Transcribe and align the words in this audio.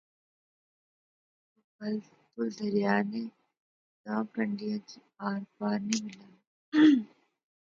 لیکن 1.55 1.93
یو 2.05 2.19
پل 2.33 2.47
دریا 2.59 2.95
نے 3.09 3.23
داں 4.03 4.23
کنڈیاں 4.33 4.79
کی 4.87 4.97
آر 5.27 5.41
پار 5.55 5.77
نی 5.87 5.97
ملانا 6.05 6.27